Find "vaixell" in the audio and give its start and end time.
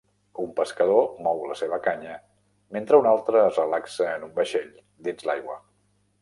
4.41-4.73